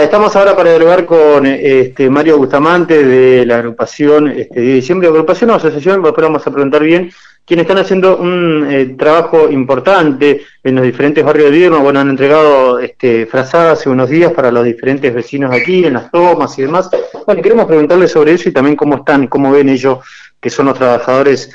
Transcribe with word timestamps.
Estamos 0.00 0.36
ahora 0.36 0.54
para 0.54 0.70
dialogar 0.70 1.04
con 1.04 1.44
este, 1.44 2.08
Mario 2.08 2.38
Bustamante 2.38 3.04
de 3.04 3.44
la 3.44 3.56
agrupación 3.56 4.28
este, 4.28 4.60
de 4.60 4.74
diciembre, 4.74 5.08
agrupación 5.08 5.50
o 5.50 5.54
asociación, 5.54 6.00
después 6.00 6.22
vamos 6.22 6.46
a 6.46 6.52
preguntar 6.52 6.84
bien, 6.84 7.10
quienes 7.44 7.64
están 7.64 7.78
haciendo 7.78 8.16
un 8.16 8.68
eh, 8.70 8.94
trabajo 8.96 9.50
importante 9.50 10.42
en 10.62 10.76
los 10.76 10.84
diferentes 10.84 11.24
barrios 11.24 11.50
de 11.50 11.58
Vierno, 11.58 11.80
bueno, 11.80 11.98
han 11.98 12.10
entregado 12.10 12.78
este, 12.78 13.26
frazadas 13.26 13.80
hace 13.80 13.90
unos 13.90 14.08
días 14.08 14.32
para 14.32 14.52
los 14.52 14.64
diferentes 14.64 15.12
vecinos 15.12 15.50
aquí, 15.52 15.84
en 15.84 15.94
las 15.94 16.12
tomas 16.12 16.56
y 16.60 16.62
demás. 16.62 16.88
Bueno, 17.26 17.42
queremos 17.42 17.66
preguntarles 17.66 18.12
sobre 18.12 18.34
eso 18.34 18.48
y 18.48 18.52
también 18.52 18.76
cómo 18.76 18.98
están, 18.98 19.26
cómo 19.26 19.50
ven 19.50 19.68
ellos, 19.68 19.98
que 20.40 20.48
son 20.48 20.66
los 20.66 20.78
trabajadores 20.78 21.50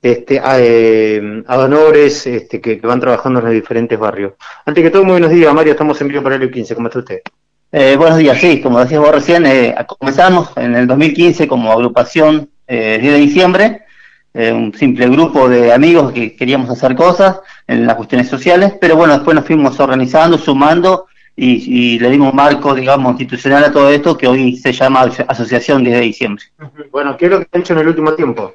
este, 0.00 0.40
eh, 0.42 1.42
adonores 1.46 2.26
este, 2.26 2.58
que, 2.58 2.76
van 2.76 3.00
trabajando 3.00 3.40
en 3.40 3.44
los 3.44 3.54
diferentes 3.54 3.98
barrios. 3.98 4.32
Antes 4.64 4.82
que 4.82 4.90
todo, 4.90 5.04
muy 5.04 5.12
buenos 5.12 5.30
días, 5.30 5.52
Mario, 5.52 5.72
estamos 5.72 6.00
en 6.00 6.08
vivo 6.08 6.22
para 6.22 6.36
el 6.36 6.50
15, 6.50 6.74
¿cómo 6.74 6.88
está 6.88 7.00
usted? 7.00 7.20
Eh, 7.74 7.96
buenos 7.96 8.18
días, 8.18 8.38
sí, 8.38 8.60
como 8.60 8.80
decías 8.80 9.00
vos 9.00 9.12
recién, 9.12 9.46
eh, 9.46 9.74
comenzamos 9.98 10.50
en 10.56 10.76
el 10.76 10.86
2015 10.86 11.48
como 11.48 11.72
agrupación 11.72 12.50
eh, 12.66 12.98
10 13.00 13.14
de 13.14 13.18
diciembre, 13.18 13.82
eh, 14.34 14.52
un 14.52 14.74
simple 14.74 15.08
grupo 15.08 15.48
de 15.48 15.72
amigos 15.72 16.12
que 16.12 16.36
queríamos 16.36 16.68
hacer 16.68 16.94
cosas 16.94 17.40
en 17.66 17.86
las 17.86 17.96
cuestiones 17.96 18.28
sociales, 18.28 18.74
pero 18.78 18.94
bueno, 18.96 19.14
después 19.14 19.34
nos 19.34 19.46
fuimos 19.46 19.80
organizando, 19.80 20.36
sumando 20.36 21.06
y, 21.34 21.98
le 21.98 22.10
dimos 22.10 22.34
marco, 22.34 22.74
digamos, 22.74 23.12
institucional 23.12 23.64
a 23.64 23.72
todo 23.72 23.88
esto 23.88 24.18
que 24.18 24.28
hoy 24.28 24.54
se 24.56 24.74
llama 24.74 25.10
Asociación 25.26 25.82
10 25.82 25.96
de 25.96 26.02
diciembre. 26.02 26.44
Bueno, 26.90 27.16
¿qué 27.16 27.24
es 27.24 27.30
lo 27.30 27.38
que 27.40 27.48
ha 27.52 27.58
hecho 27.58 27.72
en 27.72 27.78
el 27.78 27.88
último 27.88 28.12
tiempo? 28.12 28.54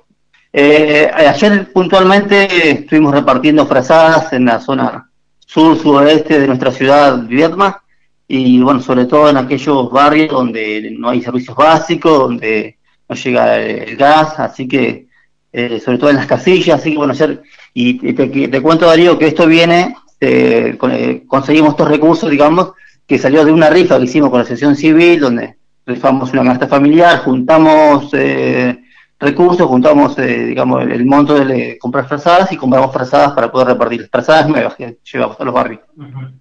ayer 0.53 1.71
puntualmente 1.73 2.69
estuvimos 2.69 3.13
repartiendo 3.13 3.65
frazadas 3.65 4.31
en 4.33 4.45
la 4.45 4.59
zona 4.59 5.09
sur-suroeste 5.39 6.39
de 6.39 6.47
nuestra 6.47 6.71
ciudad, 6.71 7.19
Vietma, 7.23 7.81
y 8.27 8.59
bueno, 8.61 8.81
sobre 8.81 9.05
todo 9.05 9.29
en 9.29 9.37
aquellos 9.37 9.89
barrios 9.91 10.31
donde 10.31 10.95
no 10.97 11.09
hay 11.09 11.21
servicios 11.21 11.55
básicos, 11.55 12.19
donde 12.19 12.77
no 13.07 13.15
llega 13.15 13.57
el 13.57 13.95
gas, 13.95 14.39
así 14.39 14.67
que, 14.67 15.07
eh, 15.53 15.79
sobre 15.79 15.97
todo 15.97 16.09
en 16.09 16.17
las 16.17 16.27
casillas, 16.27 16.79
así 16.79 16.91
que 16.91 16.97
bueno, 16.97 17.13
ayer, 17.13 17.41
y 17.73 18.13
te, 18.13 18.61
cuento 18.61 18.85
Darío 18.85 19.17
que 19.17 19.27
esto 19.27 19.47
viene, 19.47 19.95
eh, 20.19 20.77
eh, 20.91 21.23
conseguimos 21.27 21.71
estos 21.71 21.87
recursos, 21.87 22.29
digamos, 22.29 22.73
que 23.05 23.17
salió 23.17 23.45
de 23.45 23.51
una 23.51 23.69
rifa 23.69 23.97
que 23.97 24.05
hicimos 24.05 24.29
con 24.29 24.39
la 24.39 24.43
asociación 24.43 24.75
civil, 24.75 25.21
donde 25.21 25.55
rifamos 25.85 26.33
una 26.33 26.43
canasta 26.43 26.67
familiar, 26.67 27.19
juntamos 27.19 28.09
eh, 28.13 28.77
recursos, 29.19 29.67
juntamos, 29.67 30.17
eh, 30.19 30.45
digamos, 30.45 30.83
el, 30.83 31.05
monto 31.05 31.33
de 31.33 31.77
comprar 31.79 32.07
frazadas 32.07 32.51
y 32.51 32.57
compramos 32.57 32.91
frazadas 32.91 33.33
para 33.33 33.51
poder 33.51 33.69
repartir 33.69 34.07
frazadas 34.11 34.47
nuevas 34.47 34.75
que 34.75 34.97
llevamos 35.11 35.39
a 35.39 35.43
los 35.43 35.53
barrios. 35.53 35.81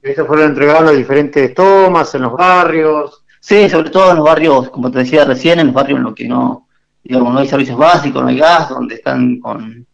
¿Esto 0.02 0.26
fueron 0.26 0.50
entregados 0.50 0.90
en 0.90 0.98
diferentes 0.98 1.54
tomas, 1.54 2.14
en 2.14 2.22
los 2.22 2.32
barrios? 2.32 3.24
Sí, 3.40 3.68
sobre 3.68 3.90
todo 3.90 4.10
en 4.10 4.16
los 4.16 4.26
barrios, 4.26 4.70
como 4.70 4.90
te 4.90 4.98
decía 4.98 5.24
recién, 5.24 5.58
en 5.60 5.66
los 5.66 5.74
barrios 5.74 5.98
en 5.98 6.04
los 6.04 6.14
que 6.14 6.28
no, 6.28 6.66
digamos, 7.02 7.32
no 7.32 7.38
hay 7.38 7.48
servicios 7.48 7.78
básicos, 7.78 8.22
no 8.22 8.28
hay 8.28 8.38
gas, 8.38 8.68
donde 8.68 8.96
están 8.96 9.40
con, 9.40 9.86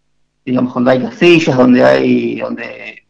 digamos, 0.44 0.74
donde 0.74 0.91
hay 0.91 1.02
casillas, 1.02 1.56
donde 1.56 1.84
hay, 1.84 2.41
donde 2.41 3.02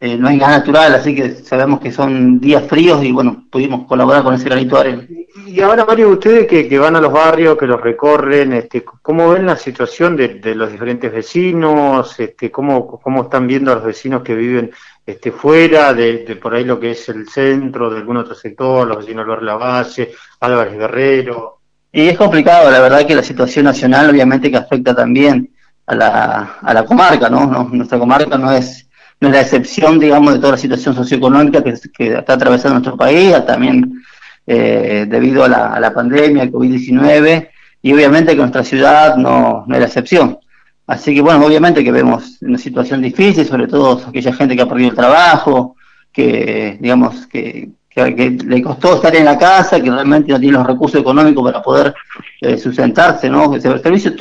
eh, 0.00 0.16
no 0.16 0.28
hay 0.28 0.38
gas 0.38 0.50
natural, 0.50 0.94
así 0.94 1.12
que 1.12 1.34
sabemos 1.34 1.80
que 1.80 1.90
son 1.90 2.38
días 2.38 2.62
fríos 2.68 3.02
y 3.02 3.10
bueno, 3.10 3.46
pudimos 3.50 3.84
colaborar 3.86 4.22
con 4.22 4.34
ese 4.34 4.44
granito 4.44 4.76
de 4.76 4.80
arena. 4.80 5.06
Y 5.46 5.60
ahora, 5.60 5.84
Mario, 5.84 6.10
ustedes 6.10 6.46
que, 6.46 6.78
van 6.78 6.94
a 6.94 7.00
los 7.00 7.12
barrios, 7.12 7.58
que 7.58 7.66
los 7.66 7.80
recorren, 7.80 8.52
este, 8.52 8.84
¿cómo 8.84 9.30
ven 9.30 9.46
la 9.46 9.56
situación 9.56 10.16
de, 10.16 10.54
los 10.54 10.70
diferentes 10.70 11.12
vecinos? 11.12 12.18
Este, 12.20 12.50
¿cómo, 12.50 13.00
¿Cómo 13.00 13.22
están 13.24 13.48
viendo 13.48 13.72
a 13.72 13.76
los 13.76 13.84
vecinos 13.84 14.22
que 14.22 14.36
viven 14.36 14.70
este, 15.04 15.32
fuera 15.32 15.92
de, 15.92 16.38
por 16.40 16.54
ahí 16.54 16.64
lo 16.64 16.78
que 16.78 16.92
es 16.92 17.08
el 17.08 17.28
centro, 17.28 17.90
de 17.90 17.98
algún 17.98 18.18
otro 18.18 18.36
sector, 18.36 18.86
los 18.86 18.98
vecinos 18.98 19.26
de 19.26 19.44
Lavalle, 19.44 20.12
Álvarez 20.40 20.78
Guerrero? 20.78 21.58
Y 21.90 22.08
es 22.08 22.16
complicado, 22.16 22.70
la 22.70 22.80
verdad 22.80 23.04
que 23.04 23.16
la 23.16 23.22
situación 23.24 23.64
nacional 23.64 24.10
obviamente 24.10 24.50
que 24.50 24.58
afecta 24.58 24.94
también 24.94 25.50
a 25.86 25.94
la, 25.94 26.58
a 26.62 26.74
la 26.74 26.84
comarca, 26.84 27.28
¿no? 27.28 27.46
¿no? 27.46 27.64
Nuestra 27.72 27.98
comarca 27.98 28.38
no 28.38 28.52
es 28.52 28.87
no 29.20 29.28
es 29.28 29.34
la 29.34 29.40
excepción, 29.40 29.98
digamos, 29.98 30.34
de 30.34 30.38
toda 30.38 30.52
la 30.52 30.58
situación 30.58 30.94
socioeconómica 30.94 31.62
que, 31.62 31.74
está 31.98 32.34
atravesando 32.34 32.74
nuestro 32.74 32.96
país, 32.96 33.34
también 33.46 34.02
eh, 34.46 35.06
debido 35.08 35.44
a 35.44 35.48
la, 35.48 35.92
pandemia, 35.92 36.44
el 36.44 36.52
COVID-19, 36.52 37.48
y 37.82 37.92
obviamente 37.92 38.32
que 38.32 38.38
nuestra 38.38 38.64
ciudad 38.64 39.16
no, 39.16 39.64
no 39.66 39.74
es 39.74 39.80
la 39.80 39.86
excepción. 39.86 40.38
Así 40.86 41.14
que, 41.14 41.20
bueno, 41.20 41.44
obviamente 41.44 41.84
que 41.84 41.92
vemos 41.92 42.38
una 42.40 42.56
situación 42.56 43.02
difícil, 43.02 43.44
sobre 43.44 43.66
todo 43.66 44.02
aquella 44.08 44.32
gente 44.32 44.56
que 44.56 44.62
ha 44.62 44.68
perdido 44.68 44.90
el 44.90 44.96
trabajo, 44.96 45.76
que, 46.10 46.78
digamos, 46.80 47.26
que, 47.26 47.68
que, 47.90 48.38
le 48.44 48.62
costó 48.62 48.96
estar 48.96 49.14
en 49.14 49.26
la 49.26 49.36
casa, 49.36 49.80
que 49.80 49.90
realmente 49.90 50.32
no 50.32 50.40
tiene 50.40 50.56
los 50.56 50.66
recursos 50.66 51.00
económicos 51.00 51.44
para 51.44 51.62
poder 51.62 51.94
eh, 52.40 52.56
sustentarse, 52.56 53.28
¿no? 53.28 53.54
Estoy 53.54 53.72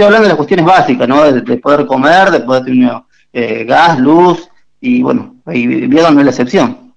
hablando 0.03 0.23
de 0.23 0.27
las 0.27 0.35
cuestiones 0.35 0.65
básicas, 0.65 1.07
¿no? 1.07 1.31
De, 1.31 1.57
poder 1.57 1.85
comer, 1.85 2.31
de 2.31 2.39
poder 2.41 2.65
tener 2.65 2.91
eh, 3.31 3.63
gas, 3.63 3.99
luz, 3.99 4.49
y 4.79 5.01
bueno, 5.01 5.35
ahí 5.45 5.65
Viedma 5.67 6.11
no 6.11 6.19
es 6.19 6.25
la 6.25 6.31
excepción. 6.31 6.87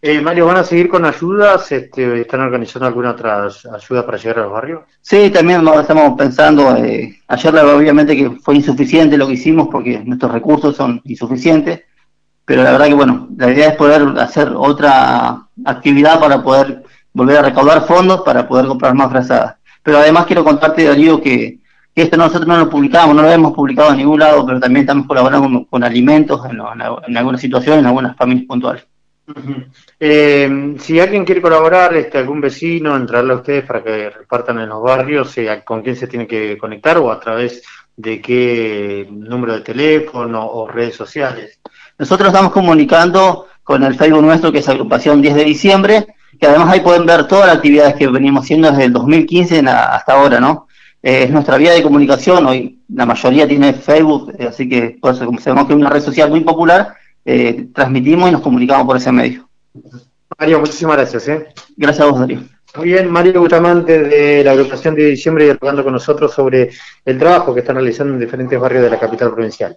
Eh, 0.00 0.20
Mario, 0.20 0.46
¿van 0.46 0.58
a 0.58 0.64
seguir 0.64 0.88
con 0.88 1.04
ayudas? 1.04 1.72
Este, 1.72 2.20
¿Están 2.20 2.40
organizando 2.40 2.86
alguna 2.86 3.10
otra 3.10 3.48
ayuda 3.74 4.06
para 4.06 4.16
llegar 4.16 4.38
a 4.38 4.42
los 4.42 4.52
barrios? 4.52 4.82
Sí, 5.00 5.28
también 5.30 5.66
estamos 5.66 6.16
pensando, 6.16 6.76
eh, 6.76 7.18
ayer 7.26 7.56
obviamente 7.56 8.16
que 8.16 8.30
fue 8.30 8.54
insuficiente 8.54 9.18
lo 9.18 9.26
que 9.26 9.32
hicimos 9.32 9.68
porque 9.72 9.98
nuestros 10.04 10.30
recursos 10.30 10.76
son 10.76 11.00
insuficientes, 11.04 11.82
pero 12.44 12.62
la 12.62 12.70
verdad 12.70 12.86
que 12.86 12.94
bueno, 12.94 13.28
la 13.36 13.50
idea 13.50 13.70
es 13.70 13.76
poder 13.76 14.02
hacer 14.20 14.52
otra 14.54 15.48
actividad 15.64 16.20
para 16.20 16.42
poder 16.44 16.84
volver 17.12 17.38
a 17.38 17.42
recaudar 17.42 17.84
fondos 17.84 18.22
para 18.22 18.46
poder 18.46 18.66
comprar 18.66 18.94
más 18.94 19.10
frazadas. 19.10 19.56
Pero 19.82 19.98
además 19.98 20.26
quiero 20.26 20.44
contarte, 20.44 20.84
Darío, 20.84 21.20
que 21.20 21.58
esto 22.02 22.16
nosotros 22.16 22.46
no 22.46 22.56
lo 22.56 22.70
publicamos, 22.70 23.14
no 23.14 23.22
lo 23.22 23.30
hemos 23.30 23.52
publicado 23.52 23.90
en 23.90 23.98
ningún 23.98 24.20
lado, 24.20 24.44
pero 24.46 24.60
también 24.60 24.82
estamos 24.82 25.06
colaborando 25.06 25.66
con, 25.66 25.84
alimentos 25.84 26.40
en, 26.46 27.16
algunas 27.16 27.40
situaciones, 27.40 27.80
en 27.80 27.86
algunas 27.86 28.16
familias 28.16 28.46
puntuales. 28.46 28.86
Eh, 30.00 30.76
si 30.78 31.00
alguien 31.00 31.24
quiere 31.24 31.42
colaborar, 31.42 31.94
este, 31.94 32.18
algún 32.18 32.40
vecino, 32.40 32.96
entrarle 32.96 33.32
a 33.32 33.36
ustedes 33.36 33.64
para 33.64 33.82
que 33.82 34.10
repartan 34.10 34.58
en 34.58 34.68
los 34.68 34.82
barrios, 34.82 35.36
eh, 35.38 35.62
¿con 35.64 35.82
quién 35.82 35.96
se 35.96 36.06
tiene 36.06 36.26
que 36.26 36.56
conectar 36.56 36.96
o 36.98 37.10
a 37.10 37.20
través 37.20 37.62
de 37.96 38.20
qué 38.20 39.06
número 39.10 39.54
de 39.54 39.60
teléfono 39.60 40.46
o 40.46 40.68
redes 40.68 40.96
sociales? 40.96 41.60
Nosotros 41.98 42.28
estamos 42.28 42.52
comunicando 42.52 43.48
con 43.62 43.82
el 43.82 43.96
Facebook 43.96 44.22
nuestro, 44.22 44.52
que 44.52 44.58
es 44.58 44.68
Agrupación 44.68 45.20
10 45.20 45.34
de 45.34 45.44
diciembre, 45.44 46.06
que 46.40 46.46
además 46.46 46.70
ahí 46.70 46.80
pueden 46.80 47.04
ver 47.04 47.26
todas 47.26 47.48
las 47.48 47.56
actividades 47.56 47.96
que 47.96 48.06
venimos 48.06 48.44
haciendo 48.44 48.70
desde 48.70 48.84
el 48.84 48.92
2015 48.92 49.58
hasta 49.68 50.14
ahora, 50.14 50.40
¿no? 50.40 50.67
Eh, 51.02 51.24
es 51.24 51.30
nuestra 51.30 51.56
vía 51.56 51.72
de 51.72 51.82
comunicación, 51.82 52.46
hoy 52.46 52.80
la 52.88 53.06
mayoría 53.06 53.46
tiene 53.46 53.72
Facebook, 53.72 54.34
eh, 54.38 54.46
así 54.48 54.68
que 54.68 54.98
por 55.00 55.14
eso, 55.14 55.26
como 55.26 55.40
sabemos 55.40 55.66
que 55.66 55.72
es 55.72 55.78
una 55.78 55.90
red 55.90 56.00
social 56.00 56.30
muy 56.30 56.40
popular, 56.40 56.94
eh, 57.24 57.68
transmitimos 57.72 58.28
y 58.28 58.32
nos 58.32 58.40
comunicamos 58.40 58.86
por 58.86 58.96
ese 58.96 59.12
medio. 59.12 59.48
Mario, 60.38 60.60
muchísimas 60.60 60.96
gracias. 60.96 61.28
Gracias 61.76 62.06
a 62.06 62.10
vos, 62.10 62.18
Darío. 62.18 62.40
Muy 62.76 62.88
bien, 62.88 63.10
Mario 63.10 63.40
Bustamante 63.40 63.98
de 64.02 64.44
la 64.44 64.52
agrupación 64.52 64.94
de 64.94 65.06
diciembre 65.06 65.46
y 65.46 65.50
hablando 65.50 65.82
con 65.82 65.92
nosotros 65.92 66.32
sobre 66.32 66.70
el 67.04 67.18
trabajo 67.18 67.54
que 67.54 67.60
están 67.60 67.76
realizando 67.76 68.14
en 68.14 68.20
diferentes 68.20 68.58
barrios 68.58 68.82
de 68.82 68.90
la 68.90 69.00
capital 69.00 69.32
provincial. 69.32 69.76